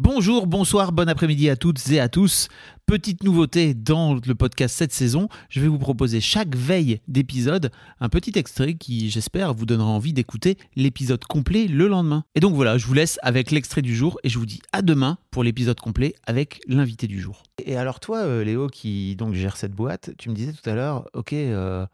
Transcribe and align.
Bonjour, 0.00 0.46
bonsoir, 0.46 0.92
bon 0.92 1.08
après-midi 1.08 1.50
à 1.50 1.56
toutes 1.56 1.90
et 1.90 1.98
à 1.98 2.08
tous. 2.08 2.46
Petite 2.86 3.24
nouveauté 3.24 3.74
dans 3.74 4.14
le 4.14 4.34
podcast 4.36 4.76
cette 4.76 4.92
saison, 4.92 5.28
je 5.48 5.60
vais 5.60 5.66
vous 5.66 5.80
proposer 5.80 6.20
chaque 6.20 6.54
veille 6.54 7.00
d'épisode 7.08 7.72
un 7.98 8.08
petit 8.08 8.38
extrait 8.38 8.74
qui, 8.74 9.10
j'espère, 9.10 9.54
vous 9.54 9.66
donnera 9.66 9.88
envie 9.88 10.12
d'écouter 10.12 10.56
l'épisode 10.76 11.24
complet 11.24 11.66
le 11.66 11.88
lendemain. 11.88 12.22
Et 12.36 12.40
donc 12.40 12.54
voilà, 12.54 12.78
je 12.78 12.86
vous 12.86 12.94
laisse 12.94 13.18
avec 13.24 13.50
l'extrait 13.50 13.82
du 13.82 13.96
jour 13.96 14.20
et 14.22 14.28
je 14.28 14.38
vous 14.38 14.46
dis 14.46 14.60
à 14.72 14.82
demain 14.82 15.18
pour 15.32 15.42
l'épisode 15.42 15.80
complet 15.80 16.14
avec 16.24 16.60
l'invité 16.68 17.08
du 17.08 17.20
jour. 17.20 17.42
Et 17.64 17.76
alors 17.76 17.98
toi, 17.98 18.18
euh, 18.18 18.44
Léo, 18.44 18.68
qui 18.68 19.16
donc 19.16 19.34
gère 19.34 19.56
cette 19.56 19.72
boîte, 19.72 20.12
tu 20.16 20.30
me 20.30 20.34
disais 20.36 20.52
tout 20.52 20.70
à 20.70 20.76
l'heure, 20.76 21.08
ok, 21.12 21.32
euh, 21.32 21.84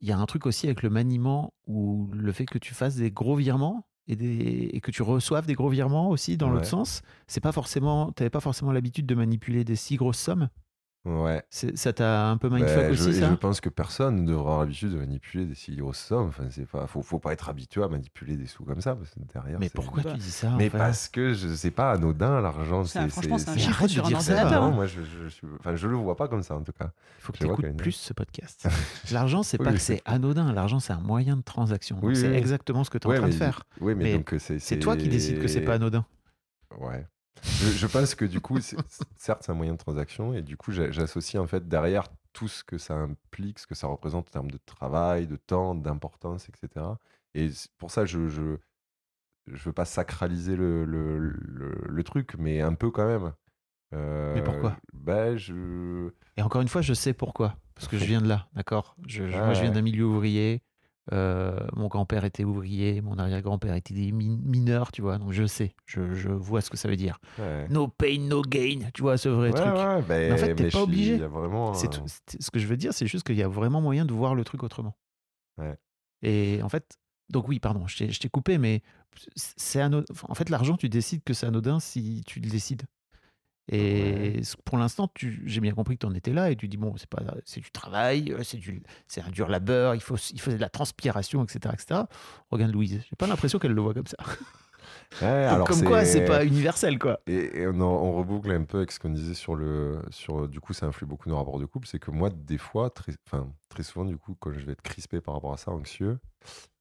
il 0.00 0.06
y 0.06 0.12
a 0.12 0.16
un 0.16 0.26
truc 0.26 0.46
aussi 0.46 0.66
avec 0.66 0.84
le 0.84 0.90
maniement 0.90 1.54
ou 1.66 2.08
le 2.12 2.30
fait 2.30 2.46
que 2.46 2.58
tu 2.58 2.72
fasses 2.72 2.94
des 2.94 3.10
gros 3.10 3.34
virements? 3.34 3.84
Et, 4.08 4.16
des, 4.16 4.70
et 4.72 4.80
que 4.80 4.90
tu 4.90 5.02
reçoives 5.02 5.46
des 5.46 5.54
gros 5.54 5.68
virements 5.68 6.10
aussi 6.10 6.36
dans 6.36 6.50
l'autre 6.50 6.66
sens. 6.66 7.02
C'est 7.26 7.40
pas 7.40 7.52
forcément, 7.52 8.12
t'avais 8.12 8.30
pas 8.30 8.40
forcément 8.40 8.72
l'habitude 8.72 9.06
de 9.06 9.14
manipuler 9.14 9.64
des 9.64 9.76
si 9.76 9.96
grosses 9.96 10.18
sommes? 10.18 10.48
Ouais. 11.04 11.42
C'est- 11.50 11.76
Ça 11.76 11.92
t'a 11.92 12.28
un 12.28 12.36
peu 12.36 12.48
mindfuck 12.48 12.76
Bah, 12.76 12.90
aussi 12.90 13.02
je, 13.02 13.08
et 13.10 13.20
ça 13.20 13.30
je 13.30 13.34
pense 13.34 13.60
que 13.60 13.68
personne 13.68 14.22
ne 14.22 14.26
devra 14.26 14.40
avoir 14.42 14.60
l'habitude 14.60 14.92
de 14.92 14.98
manipuler 14.98 15.46
des 15.46 15.56
si 15.56 15.74
grosses 15.74 15.98
sommes. 15.98 16.28
Enfin, 16.28 16.44
c'est 16.50 16.64
pas, 16.64 16.86
faut, 16.86 17.02
faut 17.02 17.18
pas 17.18 17.32
être 17.32 17.48
habitué 17.48 17.82
à 17.82 17.88
manipuler 17.88 18.36
des 18.36 18.46
sous 18.46 18.64
comme 18.64 18.80
ça, 18.80 18.94
parce 18.94 19.10
que 19.10 19.18
derrière. 19.34 19.58
Mais 19.58 19.66
c'est- 19.66 19.74
pourquoi 19.74 20.04
tu 20.04 20.16
dis 20.16 20.30
ça 20.30 20.50
Mais 20.58 20.68
en 20.68 20.70
fait 20.70 20.78
parce 20.78 21.08
que 21.08 21.34
je 21.34 21.48
sais 21.54 21.72
pas 21.72 21.90
anodin 21.90 22.40
l'argent. 22.40 22.84
C'est 22.84 23.08
franchement, 23.08 23.38
c'est 23.38 23.48
un 23.50 23.54
c'est- 23.54 23.58
chiffre 23.58 23.86
sur 23.88 24.04
un 24.04 24.08
dire 24.08 24.20
ça, 24.22 24.32
ordinateur. 24.34 24.62
Non, 24.62 24.70
moi 24.70 24.86
je, 24.86 25.00
je, 25.02 25.28
je, 25.28 25.46
enfin, 25.58 25.74
je 25.74 25.88
le 25.88 25.96
vois 25.96 26.14
pas 26.16 26.28
comme 26.28 26.44
ça 26.44 26.54
en 26.54 26.62
tout 26.62 26.70
cas. 26.72 26.92
Il 27.18 27.22
faut 27.24 27.32
que 27.32 27.38
Je 27.40 27.44
tu 27.46 27.50
écoutes 27.52 27.76
plus 27.76 27.92
ce 27.92 28.12
podcast. 28.12 28.68
L'argent, 29.12 29.42
c'est 29.42 29.58
Oui, 29.58 29.64
pas 29.66 29.72
que 29.72 29.78
c'est- 29.80 30.02
anodin. 30.04 30.52
L'argent, 30.52 30.78
c'est 30.78 30.92
un 30.92 31.00
moyen 31.00 31.36
de 31.36 31.42
transaction. 31.42 31.98
Oui, 32.00 32.14
c'est 32.14 32.28
oui. 32.28 32.36
exactement 32.36 32.84
ce 32.84 32.90
que 32.90 32.98
tu 32.98 33.08
es 33.08 33.10
en 33.10 33.14
train 33.18 33.26
de 33.28 33.32
faire. 33.32 33.64
Oui, 33.80 33.96
mais, 33.96 34.12
donc 34.14 34.32
c'est. 34.38 34.60
C'est 34.60 34.78
toi 34.78 34.96
qui 34.96 35.08
décides 35.08 35.40
que 35.40 35.48
c'est 35.48 35.62
pas 35.62 35.74
anodin. 35.74 36.06
Ouais. 36.78 37.04
Je, 37.42 37.70
je 37.70 37.86
pense 37.86 38.14
que 38.14 38.24
du 38.24 38.40
coup, 38.40 38.58
certes, 39.16 39.42
c'est 39.44 39.52
un 39.52 39.54
moyen 39.54 39.72
de 39.72 39.78
transaction 39.78 40.34
et 40.34 40.42
du 40.42 40.56
coup, 40.56 40.72
j'a- 40.72 40.90
j'associe 40.90 41.42
en 41.42 41.46
fait 41.46 41.66
derrière 41.68 42.08
tout 42.32 42.48
ce 42.48 42.64
que 42.64 42.78
ça 42.78 42.94
implique, 42.94 43.58
ce 43.58 43.66
que 43.66 43.74
ça 43.74 43.86
représente 43.86 44.28
en 44.28 44.30
termes 44.30 44.50
de 44.50 44.58
travail, 44.64 45.26
de 45.26 45.36
temps, 45.36 45.74
d'importance, 45.74 46.48
etc. 46.48 46.98
Et 47.34 47.50
pour 47.78 47.90
ça, 47.90 48.04
je 48.04 48.28
je, 48.28 48.56
je 49.46 49.64
veux 49.64 49.72
pas 49.72 49.84
sacraliser 49.84 50.56
le, 50.56 50.84
le, 50.84 51.18
le, 51.18 51.74
le 51.88 52.04
truc, 52.04 52.34
mais 52.38 52.60
un 52.60 52.74
peu 52.74 52.90
quand 52.90 53.06
même. 53.06 53.32
Euh, 53.94 54.34
Mais 54.36 54.42
pourquoi? 54.42 54.76
Ben, 54.94 55.36
je. 55.36 56.10
Et 56.36 56.42
encore 56.42 56.62
une 56.62 56.68
fois, 56.68 56.82
je 56.82 56.94
sais 56.94 57.12
pourquoi. 57.14 57.56
Parce 57.74 57.88
que 57.88 57.98
je 57.98 58.04
viens 58.08 58.20
de 58.22 58.28
là, 58.28 58.48
d'accord? 58.54 58.96
Je, 59.06 59.28
je- 59.28 59.36
Ah 59.36 59.44
Moi, 59.44 59.54
je 59.54 59.60
viens 59.62 59.70
d'un 59.72 59.82
milieu 59.82 60.04
ouvrier. 60.06 60.62
Euh, 61.10 61.58
mon 61.74 61.88
grand-père 61.88 62.24
était 62.24 62.44
ouvrier, 62.44 63.00
mon 63.00 63.18
arrière-grand-père 63.18 63.74
était 63.74 63.92
des 63.92 64.12
min- 64.12 64.38
mineurs, 64.44 64.92
tu 64.92 65.02
vois. 65.02 65.18
Donc 65.18 65.32
je 65.32 65.46
sais, 65.46 65.74
je, 65.86 66.14
je 66.14 66.28
vois 66.28 66.60
ce 66.60 66.70
que 66.70 66.76
ça 66.76 66.88
veut 66.88 66.94
dire. 66.96 67.18
Ouais. 67.38 67.66
No 67.70 67.88
pain, 67.88 68.18
no 68.20 68.42
gain, 68.42 68.88
tu 68.94 69.02
vois, 69.02 69.18
ce 69.18 69.28
vrai 69.28 69.50
Ouais, 69.50 69.54
truc. 69.60 69.74
ouais, 69.74 70.02
Mais 70.28 70.32
en 70.32 70.36
fait, 70.36 70.54
t'es 70.54 70.68
pas 70.70 70.82
obligé. 70.82 71.16
Vraiment. 71.18 71.74
C'est 71.74 71.88
tout- 71.88 72.04
ce 72.06 72.50
que 72.52 72.60
je 72.60 72.66
veux 72.68 72.76
dire, 72.76 72.94
c'est 72.94 73.06
juste 73.08 73.26
qu'il 73.26 73.36
y 73.36 73.42
a 73.42 73.48
vraiment 73.48 73.80
moyen 73.80 74.04
de 74.04 74.12
voir 74.12 74.34
le 74.36 74.44
truc 74.44 74.62
autrement. 74.62 74.96
Et 76.22 76.60
en 76.62 76.68
fait, 76.68 76.96
donc 77.30 77.48
oui, 77.48 77.58
pardon, 77.58 77.86
je 77.88 77.96
t'ai 77.96 78.10
je 78.12 78.20
t'ai 78.20 78.28
coupé, 78.28 78.58
mais 78.58 78.82
c'est 79.34 79.80
anodin. 79.80 80.04
En 80.28 80.34
fait, 80.34 80.50
l'argent, 80.50 80.76
tu 80.76 80.88
décides 80.88 81.24
que 81.24 81.34
c'est 81.34 81.46
anodin 81.46 81.80
si 81.80 82.22
tu 82.26 82.38
le 82.40 82.48
décides. 82.48 82.82
Et 83.74 84.42
pour 84.66 84.76
l'instant, 84.76 85.10
j'ai 85.16 85.60
bien 85.62 85.72
compris 85.72 85.96
que 85.96 86.00
tu 86.00 86.06
en 86.06 86.14
étais 86.14 86.34
là 86.34 86.50
et 86.50 86.56
tu 86.56 86.68
dis 86.68 86.76
bon, 86.76 86.94
c'est 86.98 87.08
pas, 87.08 87.22
c'est 87.46 87.60
du 87.60 87.70
travail, 87.70 88.30
euh, 88.30 88.42
c'est 88.42 88.58
du, 88.58 88.82
c'est 89.08 89.22
un 89.22 89.30
dur 89.30 89.48
labeur, 89.48 89.94
il 89.94 90.02
faut, 90.02 90.16
il 90.16 90.40
faut 90.40 90.50
de 90.50 90.58
la 90.58 90.68
transpiration, 90.68 91.42
etc., 91.42 91.72
etc. 91.72 92.02
Regarde 92.50 92.70
Louise, 92.70 93.00
j'ai 93.08 93.16
pas 93.16 93.26
l'impression 93.26 93.58
qu'elle 93.58 93.72
le 93.72 93.80
voit 93.80 93.94
comme 93.94 94.06
ça. 94.06 94.18
ouais, 94.20 94.36
Donc, 95.22 95.52
alors 95.54 95.66
comme 95.66 95.84
quoi, 95.84 96.04
c'est 96.04 96.26
pas 96.26 96.44
universel, 96.44 96.98
quoi. 96.98 97.20
Et, 97.26 97.62
et 97.62 97.66
on, 97.66 98.16
reboucle 98.18 98.50
un 98.50 98.64
peu 98.64 98.76
avec 98.76 98.92
ce 98.92 99.00
qu'on 99.00 99.08
disait 99.08 99.32
sur 99.32 99.54
le. 99.54 100.02
Sur, 100.10 100.48
du 100.48 100.60
coup, 100.60 100.74
ça 100.74 100.84
influe 100.84 101.06
beaucoup 101.06 101.30
nos 101.30 101.38
rapports 101.38 101.58
de 101.58 101.64
couple. 101.64 101.88
C'est 101.88 101.98
que 101.98 102.10
moi, 102.10 102.28
des 102.28 102.58
fois, 102.58 102.90
très, 102.90 103.12
enfin, 103.26 103.50
très 103.72 103.82
souvent, 103.82 104.04
du 104.04 104.16
coup, 104.16 104.36
quand 104.38 104.52
je 104.52 104.60
vais 104.60 104.72
être 104.72 104.82
crispé 104.82 105.20
par 105.20 105.34
rapport 105.34 105.52
à 105.52 105.56
ça, 105.56 105.70
anxieux, 105.70 106.18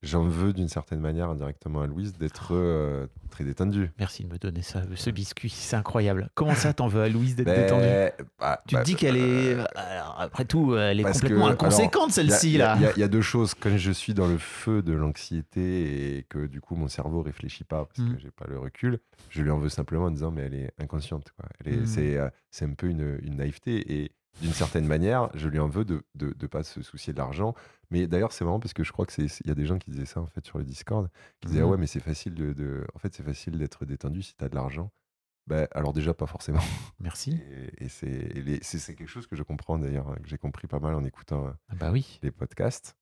j'en 0.04 0.24
veux 0.24 0.54
d'une 0.54 0.68
certaine 0.68 1.00
manière 1.00 1.30
indirectement 1.30 1.82
à 1.82 1.88
Louise 1.88 2.14
d'être 2.18 2.50
euh, 2.54 3.08
très 3.30 3.44
détendue. 3.44 3.92
Merci 4.00 4.24
de 4.26 4.34
me 4.34 4.38
donner 4.38 4.62
ça, 4.62 4.82
ce 4.96 5.10
biscuit, 5.10 5.50
c'est 5.50 5.76
incroyable. 5.76 6.30
Comment 6.36 6.56
ça, 6.56 6.74
t'en 6.74 6.88
veux 6.88 7.02
à 7.04 7.10
Louise 7.10 7.36
d'être 7.36 7.46
Ben, 7.46 7.62
détendue 7.62 8.26
bah, 8.40 8.62
Tu 8.68 8.76
bah, 8.76 8.82
te 8.82 8.86
dis 8.86 8.96
qu'elle 8.96 9.18
est. 9.18 9.54
euh, 9.56 9.64
Alors, 9.76 10.16
après 10.20 10.46
tout, 10.46 10.76
elle 10.76 11.00
est 11.00 11.04
complètement 11.04 11.48
que- 11.48 11.52
inconséquente, 11.54 12.12
celle-ci, 12.12 12.58
là. 12.58 12.76
Il 12.78 12.82
y, 12.82 12.86
a- 12.86 12.92
il 12.96 13.00
y 13.00 13.04
a 13.04 13.08
deux 13.08 13.22
choses. 13.22 13.54
Quand 13.54 13.78
je 13.78 13.92
suis 13.92 14.14
dans 14.14 14.28
le 14.28 14.38
feu 14.38 14.82
de 14.82 14.94
l'anxiété 14.94 16.18
et 16.18 16.24
que 16.24 16.46
du 16.48 16.62
coup 16.62 16.76
mon 16.76 16.88
cerveau 16.88 17.22
réfléchit 17.22 17.64
pas 17.64 17.86
parce 17.86 18.00
Mm. 18.00 18.14
que 18.16 18.20
j'ai 18.20 18.32
pas 18.32 18.46
le 18.48 18.58
recul, 18.60 19.00
je 19.30 19.42
lui 19.42 19.52
en 19.52 19.60
veux 19.60 19.70
simplement 19.70 20.06
en 20.06 20.12
disant 20.12 20.32
mais 20.32 20.42
elle 20.44 20.56
est 20.56 20.72
inconsciente. 20.80 21.32
Quoi. 21.38 21.46
Elle 21.64 21.74
est, 21.74 21.78
Mm. 21.78 21.86
c'est, 21.86 22.18
euh, 22.18 22.30
c'est 22.50 22.66
un 22.66 22.74
peu 22.74 22.88
une, 22.88 23.20
une 23.24 23.38
naïveté 23.38 24.04
et 24.04 24.12
d'une 24.40 24.54
certaine 24.54 24.86
manière, 24.88 25.30
je 25.34 25.48
lui 25.50 25.60
en 25.60 25.68
veux 25.68 25.84
de 25.86 26.04
ne 26.20 26.48
pas 26.48 26.64
se 26.64 26.82
soucier 26.82 27.12
de 27.14 27.18
l'argent. 27.18 27.54
Mais 27.90 28.08
d'ailleurs, 28.08 28.32
c'est 28.32 28.46
marrant 28.46 28.60
parce 28.60 28.74
que 28.74 28.84
je 28.84 28.92
crois 28.94 29.06
que 29.06 29.12
c'est 29.12 29.26
il 29.42 29.48
y 29.48 29.52
a 29.52 29.56
des 29.56 29.66
gens 29.66 29.78
qui 29.78 29.92
disaient 29.92 30.06
ça 30.06 30.22
en 30.22 30.26
fait 30.28 30.46
sur 30.46 30.58
le 30.58 30.64
Discord, 30.64 31.10
qui 31.42 31.48
disaient 31.50 31.62
ah 31.62 31.68
ouais 31.68 31.78
mais 31.78 31.88
c'est 31.88 32.00
facile 32.00 32.34
de, 32.34 32.54
de- 32.54 32.86
en 32.96 33.00
fait 33.00 33.14
c'est 33.14 33.24
facile 33.24 33.58
d'être 33.58 33.86
détendu 33.86 34.22
si 34.22 34.34
tu 34.36 34.44
as 34.46 34.50
de 34.50 34.56
l'argent. 34.56 34.92
Ben, 35.48 35.68
alors 35.72 35.92
déjà 35.92 36.14
pas 36.14 36.28
forcément. 36.28 36.62
Merci. 37.00 37.38
Et, 37.80 37.86
et 37.86 37.90
c'est, 37.90 38.96
quelque 38.96 39.08
chose 39.08 39.28
que 39.28 39.36
je 39.36 39.44
comprends 39.44 39.78
d'ailleurs, 39.80 40.16
que 40.22 40.28
j'ai 40.30 40.38
compris 40.38 40.68
pas 40.68 40.80
mal 40.80 40.94
en 40.96 41.04
écoutant 41.04 41.48
euh, 41.48 41.52
Ah 41.70 41.76
Bah 41.76 41.92
oui. 41.92 42.20
les 42.24 42.32
podcasts. 42.32 42.96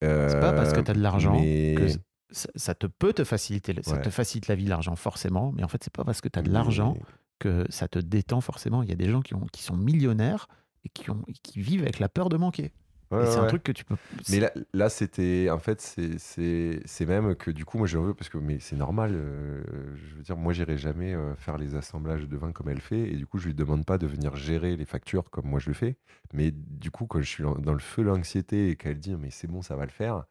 C'est 0.00 0.40
pas 0.40 0.52
parce 0.52 0.72
que 0.72 0.78
Euh, 0.80 0.82
tu 0.82 0.90
as 0.90 0.94
de 0.94 1.00
l'argent 1.02 1.38
mais- 1.38 1.74
que 1.76 1.86
ça, 2.30 2.48
ça 2.56 2.74
te 2.74 2.86
peut 2.86 3.12
te 3.12 3.24
faciliter, 3.24 3.74
ça 3.82 3.98
te 3.98 4.08
facilite 4.10 4.48
la 4.48 4.54
vie 4.54 4.64
l'argent 4.64 4.96
forcément, 4.96 5.52
mais 5.52 5.62
en 5.62 5.68
fait 5.68 5.84
c'est 5.84 5.92
pas 5.92 6.02
parce 6.04 6.20
que 6.22 6.28
tu 6.28 6.38
as 6.38 6.42
de 6.42 6.48
mais- 6.48 6.54
l'argent 6.54 6.96
que 7.42 7.66
ça 7.70 7.88
te 7.88 7.98
détend 7.98 8.40
forcément. 8.40 8.82
Il 8.82 8.88
y 8.88 8.92
a 8.92 8.96
des 8.96 9.10
gens 9.10 9.20
qui, 9.20 9.34
ont, 9.34 9.46
qui 9.52 9.62
sont 9.62 9.76
millionnaires 9.76 10.48
et 10.84 10.88
qui, 10.88 11.10
ont, 11.10 11.22
et 11.28 11.32
qui 11.32 11.60
vivent 11.60 11.82
avec 11.82 11.98
la 11.98 12.08
peur 12.08 12.28
de 12.28 12.36
manquer. 12.36 12.72
Ouais, 13.10 13.26
c'est 13.26 13.38
un 13.38 13.46
truc 13.46 13.62
que 13.62 13.72
tu 13.72 13.84
peux. 13.84 13.96
Mais 14.30 14.40
là, 14.40 14.50
là 14.72 14.88
c'était. 14.88 15.48
En 15.50 15.58
fait, 15.58 15.80
c'est- 15.80 17.06
même 17.06 17.34
que 17.34 17.50
du 17.50 17.64
coup, 17.64 17.76
moi, 17.78 17.86
j'en 17.86 18.02
veux 18.02 18.14
parce 18.14 18.30
que 18.30 18.38
c'est 18.60 18.76
normal. 18.76 19.12
euh, 19.14 19.62
je 19.96 20.14
veux 20.16 20.22
dire, 20.22 20.36
moi, 20.36 20.52
j'irai 20.52 20.78
jamais 20.78 21.14
euh, 21.14 21.34
faire 21.36 21.58
les 21.58 21.74
assemblages 21.74 22.26
de 22.28 22.36
vin 22.36 22.52
comme 22.52 22.68
elle 22.70 22.80
fait. 22.80 23.12
Et 23.12 23.16
du 23.16 23.26
coup, 23.26 23.38
je 23.38 23.48
lui 23.48 23.54
demande 23.54 23.84
pas 23.84 23.98
de 23.98 24.06
venir 24.06 24.34
gérer 24.36 24.76
les 24.76 24.84
factures 24.86 25.28
comme 25.30 25.46
moi 25.46 25.60
je 25.60 25.68
le 25.68 25.74
fais. 25.74 25.98
Mais 26.32 26.50
du 26.52 26.90
coup, 26.90 27.06
quand 27.06 27.20
je 27.20 27.28
suis 27.28 27.44
dans 27.44 27.74
le 27.74 27.80
feu 27.80 28.02
de 28.02 28.08
l'anxiété 28.08 28.70
et 28.70 28.76
qu'elle 28.76 28.98
dit, 28.98 29.14
mais 29.16 29.30
c'est 29.30 29.46
bon, 29.48 29.60
ça 29.62 29.76
va 29.76 29.84
le 29.84 29.90
faire. 29.92 30.24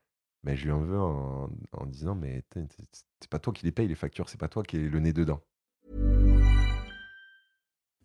Mais 0.44 0.56
je 0.56 0.66
lui 0.66 0.72
en 0.72 0.80
veux 0.82 1.00
en, 1.00 1.50
en 1.74 1.86
disant, 1.86 2.16
mais 2.16 2.44
c'est 3.20 3.30
pas 3.30 3.38
toi 3.40 3.54
qui 3.54 3.64
les 3.66 3.72
paye 3.72 3.88
les 3.88 3.94
factures, 3.96 4.28
c'est 4.30 4.40
pas 4.40 4.48
toi 4.48 4.64
qui 4.64 4.78
es 4.78 4.90
le 4.90 5.00
nez 5.00 5.14
dedans. 5.14 5.42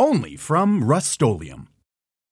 Only 0.00 0.34
from 0.34 0.82
Rust 0.82 1.20